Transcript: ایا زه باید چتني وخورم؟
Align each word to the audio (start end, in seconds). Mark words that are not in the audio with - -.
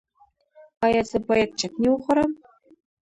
ایا 0.85 1.01
زه 1.09 1.17
باید 1.27 1.49
چتني 1.59 1.87
وخورم؟ 1.91 2.31